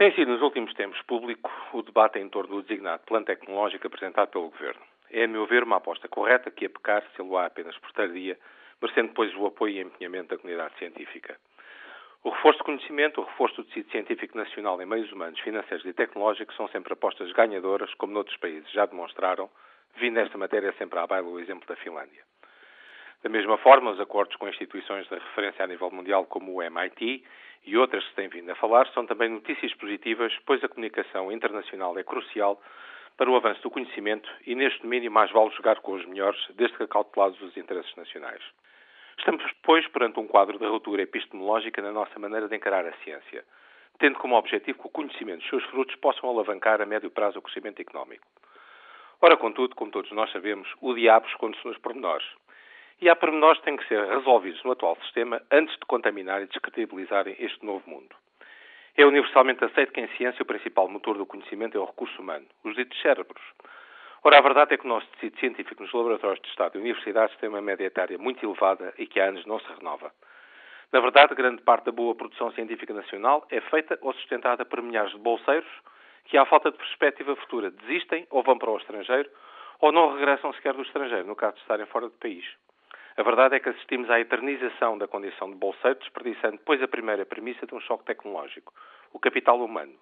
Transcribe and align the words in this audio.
Tem 0.00 0.14
sido 0.14 0.32
nos 0.32 0.40
últimos 0.40 0.72
tempos 0.72 0.98
público 1.02 1.50
o 1.74 1.82
debate 1.82 2.18
em 2.18 2.26
torno 2.26 2.56
do 2.56 2.62
designado 2.62 3.02
plano 3.04 3.26
tecnológico 3.26 3.86
apresentado 3.86 4.30
pelo 4.30 4.48
Governo. 4.48 4.80
É, 5.10 5.24
a 5.24 5.28
meu 5.28 5.44
ver, 5.44 5.62
uma 5.62 5.76
aposta 5.76 6.08
correta 6.08 6.50
que, 6.50 6.64
a 6.64 6.70
pecar, 6.70 7.04
se 7.14 7.20
lo 7.20 7.36
há 7.36 7.44
apenas 7.44 7.76
por 7.76 7.92
tardia, 7.92 8.38
merecendo 8.80 9.08
depois 9.08 9.30
o 9.36 9.44
apoio 9.44 9.74
e 9.74 9.80
empenhamento 9.82 10.30
da 10.30 10.38
comunidade 10.38 10.74
científica. 10.78 11.36
O 12.24 12.30
reforço 12.30 12.60
de 12.60 12.64
conhecimento, 12.64 13.20
o 13.20 13.24
reforço 13.24 13.56
do 13.56 13.64
tecido 13.64 13.90
científico 13.90 14.38
nacional 14.38 14.80
em 14.80 14.86
meios 14.86 15.12
humanos, 15.12 15.38
financeiros 15.40 15.84
e 15.84 15.92
tecnológicos 15.92 16.56
são 16.56 16.66
sempre 16.68 16.94
apostas 16.94 17.30
ganhadoras, 17.32 17.92
como 17.96 18.14
noutros 18.14 18.38
países 18.38 18.72
já 18.72 18.86
demonstraram, 18.86 19.50
vindo 19.96 20.18
esta 20.18 20.38
matéria 20.38 20.72
sempre 20.78 20.98
à 20.98 21.06
baila 21.06 21.28
o 21.28 21.38
exemplo 21.38 21.68
da 21.68 21.76
Finlândia. 21.76 22.24
Da 23.22 23.28
mesma 23.28 23.58
forma, 23.58 23.90
os 23.90 24.00
acordos 24.00 24.34
com 24.36 24.48
instituições 24.48 25.06
de 25.08 25.14
referência 25.14 25.64
a 25.64 25.68
nível 25.68 25.90
mundial, 25.90 26.24
como 26.24 26.54
o 26.54 26.62
MIT 26.62 27.22
e 27.66 27.76
outras 27.76 28.02
que 28.04 28.10
se 28.10 28.16
têm 28.16 28.28
vindo 28.28 28.50
a 28.50 28.54
falar, 28.54 28.86
são 28.88 29.04
também 29.06 29.28
notícias 29.28 29.74
positivas, 29.74 30.32
pois 30.46 30.64
a 30.64 30.68
comunicação 30.68 31.30
internacional 31.30 31.98
é 31.98 32.02
crucial 32.02 32.60
para 33.18 33.30
o 33.30 33.36
avanço 33.36 33.60
do 33.62 33.70
conhecimento 33.70 34.30
e, 34.46 34.54
neste 34.54 34.80
domínio, 34.80 35.12
mais 35.12 35.30
vale 35.30 35.50
jogar 35.50 35.80
com 35.80 35.92
os 35.92 36.06
melhores, 36.06 36.40
desde 36.54 36.74
que 36.78 36.84
acautelados 36.84 37.38
os 37.42 37.54
interesses 37.58 37.94
nacionais. 37.94 38.42
Estamos, 39.18 39.44
pois, 39.62 39.86
perante 39.88 40.18
um 40.18 40.26
quadro 40.26 40.58
de 40.58 40.64
ruptura 40.64 41.02
epistemológica 41.02 41.82
na 41.82 41.92
nossa 41.92 42.18
maneira 42.18 42.48
de 42.48 42.56
encarar 42.56 42.86
a 42.86 42.92
ciência, 43.04 43.44
tendo 43.98 44.18
como 44.18 44.34
objetivo 44.34 44.78
que 44.78 44.86
o 44.86 44.90
conhecimento 44.90 45.42
e 45.42 45.44
os 45.44 45.50
seus 45.50 45.64
frutos 45.64 45.94
possam 45.96 46.30
alavancar 46.30 46.80
a 46.80 46.86
médio 46.86 47.10
prazo 47.10 47.38
o 47.38 47.42
crescimento 47.42 47.80
económico. 47.80 48.26
Ora, 49.20 49.36
contudo, 49.36 49.76
como 49.76 49.90
todos 49.90 50.10
nós 50.12 50.32
sabemos, 50.32 50.66
o 50.80 50.94
diabo 50.94 51.26
esconde-se 51.26 51.66
nos 51.66 51.76
pormenores. 51.76 52.26
E 53.02 53.08
há 53.08 53.16
pormenores 53.16 53.58
que 53.60 53.64
têm 53.64 53.78
que 53.78 53.88
ser 53.88 54.04
resolvidos 54.08 54.62
no 54.62 54.72
atual 54.72 54.94
sistema 55.02 55.40
antes 55.50 55.74
de 55.74 55.86
contaminar 55.86 56.42
e 56.42 56.46
descredibilizarem 56.46 57.34
este 57.38 57.64
novo 57.64 57.88
mundo. 57.88 58.14
É 58.94 59.06
universalmente 59.06 59.64
aceito 59.64 59.92
que 59.92 60.00
em 60.00 60.08
ciência 60.18 60.42
o 60.42 60.46
principal 60.46 60.86
motor 60.86 61.16
do 61.16 61.24
conhecimento 61.24 61.78
é 61.78 61.80
o 61.80 61.86
recurso 61.86 62.20
humano, 62.20 62.44
os 62.62 62.74
ditos 62.76 63.00
cérebros. 63.00 63.42
Ora, 64.22 64.36
a 64.36 64.42
verdade 64.42 64.74
é 64.74 64.76
que 64.76 64.84
o 64.84 64.88
nosso 64.88 65.06
tecido 65.12 65.38
científico 65.38 65.82
nos 65.82 65.92
laboratórios 65.94 66.42
de 66.42 66.48
Estado 66.48 66.76
e 66.76 66.80
universidades 66.82 67.34
tem 67.38 67.48
uma 67.48 67.62
média 67.62 67.86
etária 67.86 68.18
muito 68.18 68.44
elevada 68.44 68.92
e 68.98 69.06
que 69.06 69.18
há 69.18 69.28
anos 69.28 69.46
não 69.46 69.58
se 69.60 69.72
renova. 69.78 70.12
Na 70.92 71.00
verdade, 71.00 71.34
grande 71.34 71.62
parte 71.62 71.86
da 71.86 71.92
boa 71.92 72.14
produção 72.14 72.52
científica 72.52 72.92
nacional 72.92 73.46
é 73.50 73.62
feita 73.62 73.98
ou 74.02 74.12
sustentada 74.12 74.66
por 74.66 74.82
milhares 74.82 75.12
de 75.12 75.18
bolseiros 75.18 75.70
que, 76.26 76.36
à 76.36 76.44
falta 76.44 76.70
de 76.70 76.76
perspectiva 76.76 77.34
futura, 77.36 77.70
desistem 77.70 78.26
ou 78.28 78.42
vão 78.42 78.58
para 78.58 78.70
o 78.70 78.76
estrangeiro 78.76 79.30
ou 79.80 79.90
não 79.90 80.12
regressam 80.12 80.52
sequer 80.52 80.74
do 80.74 80.82
estrangeiro, 80.82 81.26
no 81.26 81.34
caso 81.34 81.54
de 81.54 81.62
estarem 81.62 81.86
fora 81.86 82.06
do 82.06 82.18
país. 82.18 82.44
A 83.20 83.22
verdade 83.22 83.54
é 83.54 83.60
que 83.60 83.68
assistimos 83.68 84.08
à 84.08 84.18
eternização 84.18 84.96
da 84.96 85.06
condição 85.06 85.50
de 85.50 85.56
bolseiro, 85.56 85.98
desperdiçando 85.98 86.56
depois 86.56 86.82
a 86.82 86.88
primeira 86.88 87.26
premissa 87.26 87.66
de 87.66 87.74
um 87.74 87.80
choque 87.80 88.06
tecnológico, 88.06 88.72
o 89.12 89.18
capital 89.18 89.62
humano. 89.62 89.92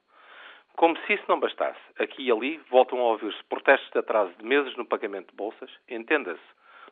Como 0.77 0.97
se 0.99 1.15
isso 1.15 1.25
não 1.27 1.41
bastasse, 1.41 1.81
aqui 1.99 2.23
e 2.23 2.31
ali 2.31 2.59
voltam 2.71 3.01
a 3.01 3.09
ouvir-se 3.09 3.43
protestos 3.49 3.91
de 3.91 3.99
atraso 3.99 4.33
de 4.39 4.45
meses 4.45 4.77
no 4.77 4.87
pagamento 4.87 5.31
de 5.31 5.37
bolsas, 5.37 5.69
entenda-se, 5.89 6.41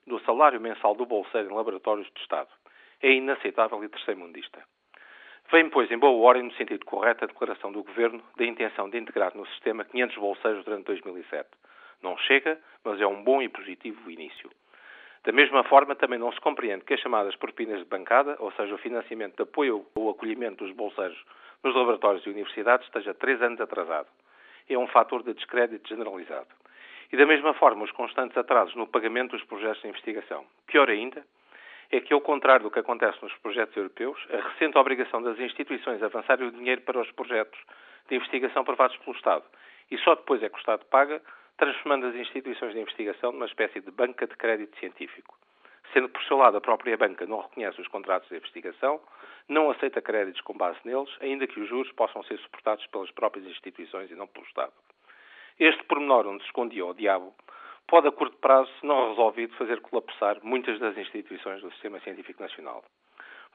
do 0.04 0.18
salário 0.22 0.60
mensal 0.60 0.96
do 0.96 1.06
bolseiro 1.06 1.48
em 1.48 1.54
laboratórios 1.54 2.10
de 2.12 2.20
Estado. 2.20 2.50
É 3.00 3.12
inaceitável 3.12 3.84
e 3.84 3.88
terceiro-mundista. 3.88 4.60
Vem, 5.52 5.70
pois, 5.70 5.88
em 5.92 5.96
boa 5.96 6.26
hora 6.26 6.40
e 6.40 6.42
no 6.42 6.52
sentido 6.54 6.84
correto 6.84 7.22
a 7.22 7.28
declaração 7.28 7.70
do 7.70 7.84
Governo 7.84 8.20
da 8.36 8.44
intenção 8.44 8.90
de 8.90 8.98
integrar 8.98 9.30
no 9.36 9.46
sistema 9.46 9.84
500 9.84 10.16
bolseiros 10.16 10.64
durante 10.64 10.86
2007. 10.86 11.48
Não 12.02 12.18
chega, 12.18 12.58
mas 12.84 13.00
é 13.00 13.06
um 13.06 13.22
bom 13.22 13.40
e 13.40 13.48
positivo 13.48 14.10
início. 14.10 14.50
Da 15.26 15.32
mesma 15.32 15.64
forma, 15.64 15.96
também 15.96 16.20
não 16.20 16.30
se 16.30 16.40
compreende 16.40 16.84
que 16.84 16.94
as 16.94 17.00
chamadas 17.00 17.34
propinas 17.34 17.80
de 17.80 17.84
bancada, 17.84 18.36
ou 18.38 18.52
seja, 18.52 18.72
o 18.72 18.78
financiamento 18.78 19.34
de 19.34 19.42
apoio 19.42 19.84
ou 19.96 20.08
acolhimento 20.08 20.64
dos 20.64 20.72
bolseiros 20.72 21.20
nos 21.64 21.74
laboratórios 21.74 22.24
e 22.24 22.30
universidades, 22.30 22.86
esteja 22.86 23.12
três 23.12 23.42
anos 23.42 23.60
atrasado. 23.60 24.06
É 24.70 24.78
um 24.78 24.86
fator 24.86 25.24
de 25.24 25.34
descrédito 25.34 25.88
generalizado. 25.88 26.46
E 27.12 27.16
da 27.16 27.26
mesma 27.26 27.54
forma, 27.54 27.82
os 27.82 27.90
constantes 27.90 28.36
atrasos 28.36 28.76
no 28.76 28.86
pagamento 28.86 29.32
dos 29.32 29.44
projetos 29.46 29.82
de 29.82 29.88
investigação. 29.88 30.46
Pior 30.68 30.88
ainda, 30.88 31.26
é 31.90 32.00
que, 32.00 32.14
ao 32.14 32.20
contrário 32.20 32.62
do 32.62 32.70
que 32.70 32.78
acontece 32.78 33.18
nos 33.20 33.34
projetos 33.38 33.76
europeus, 33.76 34.24
a 34.30 34.48
recente 34.48 34.78
obrigação 34.78 35.20
das 35.20 35.40
instituições 35.40 36.04
avançarem 36.04 36.46
o 36.46 36.52
dinheiro 36.52 36.82
para 36.82 37.00
os 37.00 37.10
projetos 37.10 37.58
de 38.08 38.14
investigação 38.14 38.62
aprovados 38.62 38.96
pelo 38.98 39.16
Estado 39.16 39.44
e 39.90 39.98
só 39.98 40.14
depois 40.14 40.42
é 40.42 40.48
que 40.48 40.56
o 40.56 40.58
Estado 40.58 40.84
paga, 40.86 41.22
transformando 41.56 42.06
as 42.06 42.14
instituições 42.14 42.74
de 42.74 42.80
investigação 42.80 43.32
numa 43.32 43.46
espécie 43.46 43.80
de 43.80 43.90
banca 43.90 44.26
de 44.26 44.36
crédito 44.36 44.78
científico. 44.78 45.36
Sendo 45.92 46.08
que, 46.08 46.14
por 46.14 46.22
seu 46.24 46.36
lado, 46.36 46.56
a 46.56 46.60
própria 46.60 46.96
banca 46.96 47.26
não 47.26 47.40
reconhece 47.40 47.80
os 47.80 47.88
contratos 47.88 48.28
de 48.28 48.36
investigação, 48.36 49.00
não 49.48 49.70
aceita 49.70 50.02
créditos 50.02 50.40
com 50.42 50.56
base 50.56 50.78
neles, 50.84 51.10
ainda 51.20 51.46
que 51.46 51.60
os 51.60 51.68
juros 51.68 51.90
possam 51.92 52.22
ser 52.24 52.38
suportados 52.38 52.86
pelas 52.88 53.10
próprias 53.12 53.46
instituições 53.46 54.10
e 54.10 54.14
não 54.14 54.26
pelo 54.26 54.46
Estado. 54.46 54.72
Este 55.58 55.82
pormenor 55.84 56.26
onde 56.26 56.42
se 56.42 56.48
escondia 56.48 56.84
o 56.84 56.92
diabo 56.92 57.34
pode, 57.86 58.08
a 58.08 58.12
curto 58.12 58.36
prazo, 58.38 58.70
se 58.80 58.86
não 58.86 59.10
resolvido, 59.10 59.54
fazer 59.56 59.80
colapsar 59.80 60.38
muitas 60.42 60.78
das 60.80 60.96
instituições 60.98 61.62
do 61.62 61.70
sistema 61.72 62.00
científico 62.00 62.42
nacional. 62.42 62.84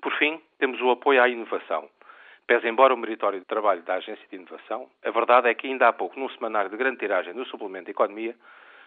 Por 0.02 0.14
fim, 0.18 0.42
temos 0.58 0.82
o 0.82 0.90
apoio 0.90 1.22
à 1.22 1.28
inovação. 1.28 1.90
Pese 2.48 2.68
embora 2.68 2.94
o 2.94 2.98
meritório 2.98 3.44
trabalho 3.46 3.82
da 3.84 3.96
Agência 3.96 4.28
de 4.30 4.36
Inovação, 4.36 4.90
a 5.04 5.12
verdade 5.12 5.48
é 5.48 5.54
que 5.54 5.68
ainda 5.68 5.88
há 5.88 5.94
pouco, 5.94 6.20
num 6.20 6.30
semanário 6.30 6.70
de 6.70 6.78
grande 6.78 6.98
tiragem 6.98 7.34
do 7.34 7.46
suplemento 7.46 7.86
de 7.86 7.92
Economia, 7.92 8.36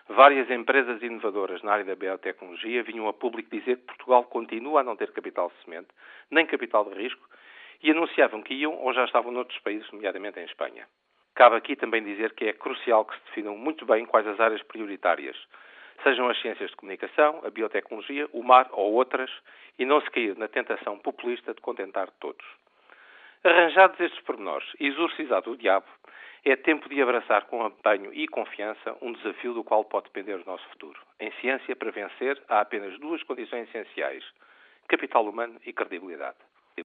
várias 0.09 0.51
empresas 0.51 1.03
inovadoras 1.03 1.63
na 1.63 1.73
área 1.73 1.85
da 1.85 1.95
biotecnologia 1.95 2.83
vinham 2.83 3.09
a 3.09 3.13
público 3.13 3.51
dizer 3.51 3.79
que 3.79 3.87
Portugal 3.87 4.25
continua 4.25 4.81
a 4.81 4.85
não 4.85 4.97
ter 4.97 5.13
capital 5.13 5.49
de 5.49 5.65
semente, 5.65 5.89
nem 6.31 6.47
capital 6.47 6.85
de 6.85 6.95
risco, 6.95 7.27
e 7.83 7.91
anunciavam 7.91 8.43
que 8.43 8.55
iam 8.55 8.75
ou 8.75 8.93
já 8.93 9.05
estavam 9.05 9.33
noutros 9.33 9.59
países, 9.61 9.91
nomeadamente 9.93 10.39
em 10.41 10.45
Espanha. 10.45 10.87
Cabe 11.35 11.57
aqui 11.57 11.75
também 11.75 12.03
dizer 12.03 12.35
que 12.35 12.45
é 12.45 12.53
crucial 12.53 13.05
que 13.05 13.15
se 13.15 13.25
definam 13.27 13.57
muito 13.57 13.85
bem 13.87 14.05
quais 14.05 14.27
as 14.27 14.39
áreas 14.39 14.63
prioritárias, 14.63 15.37
sejam 16.03 16.29
as 16.29 16.41
ciências 16.41 16.71
de 16.71 16.77
comunicação, 16.77 17.41
a 17.45 17.51
biotecnologia, 17.51 18.29
o 18.33 18.43
mar 18.43 18.69
ou 18.73 18.93
outras, 18.93 19.31
e 19.79 19.85
não 19.85 20.01
se 20.01 20.11
cair 20.11 20.37
na 20.37 20.49
tentação 20.49 20.99
populista 20.99 21.55
de 21.55 21.61
contentar 21.61 22.11
todos. 22.21 22.45
Arranjados 23.45 24.01
estes 24.01 24.23
pormenores 24.23 24.67
e 24.81 24.87
exorcizado 24.87 25.51
o 25.51 25.57
diabo, 25.57 25.85
é 26.47 26.57
tempo 26.57 26.89
de 26.89 27.03
abraçar 27.03 27.45
com 27.45 27.67
empenho 27.67 28.11
e 28.15 28.27
confiança 28.27 28.97
um 29.03 29.13
desafio 29.13 29.53
do 29.53 29.63
qual 29.63 29.85
pode 29.85 30.07
depender 30.07 30.37
o 30.37 30.47
nosso 30.47 30.67
futuro. 30.71 30.99
Em 31.21 31.31
ciência, 31.43 31.77
para 31.77 31.91
vencer, 31.91 32.43
há 32.49 32.61
apenas 32.61 32.99
duas 32.99 33.23
condições 33.23 33.69
essenciais: 33.69 34.25
capital 34.89 35.29
humano 35.29 35.61
e 35.67 35.75
credibilidade. 35.75 36.39